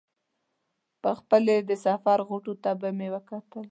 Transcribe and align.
خپلې 1.19 1.55
د 1.69 1.71
سفر 1.85 2.17
غوټو 2.27 2.53
ته 2.63 2.71
به 2.79 2.89
مې 2.97 3.07
وکتل. 3.13 3.59